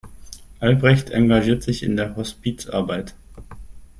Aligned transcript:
Albrecht 0.59 1.11
engagiert 1.11 1.61
sich 1.61 1.83
in 1.83 1.95
der 1.95 2.15
Hospizarbeit. 2.15 3.13